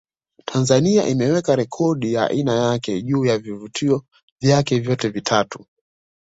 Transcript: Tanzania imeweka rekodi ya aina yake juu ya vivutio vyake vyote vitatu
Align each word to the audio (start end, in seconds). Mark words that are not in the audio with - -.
Tanzania 0.45 1.07
imeweka 1.07 1.55
rekodi 1.55 2.13
ya 2.13 2.29
aina 2.29 2.53
yake 2.55 3.01
juu 3.01 3.25
ya 3.25 3.37
vivutio 3.37 4.03
vyake 4.39 4.79
vyote 4.79 5.09
vitatu 5.09 5.65